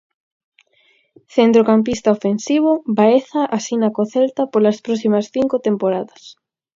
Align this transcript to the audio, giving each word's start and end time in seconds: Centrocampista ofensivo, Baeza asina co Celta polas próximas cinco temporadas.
Centrocampista 1.35 2.09
ofensivo, 2.17 2.71
Baeza 2.97 3.41
asina 3.57 3.87
co 3.95 4.03
Celta 4.13 4.43
polas 4.53 4.77
próximas 4.85 5.25
cinco 5.35 5.55
temporadas. 5.67 6.23